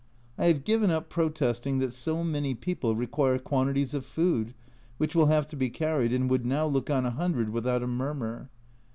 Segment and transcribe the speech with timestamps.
[0.35, 4.55] I have given up protesting that so many people require quantities of food,
[4.97, 8.49] which will have to be carried, and would now look on 100 without a murmur.